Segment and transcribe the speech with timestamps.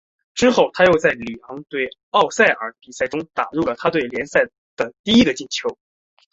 [0.33, 4.45] 之后他又在里昂对欧塞尔的比赛中打入了他的第一个联赛
[5.35, 5.77] 进球。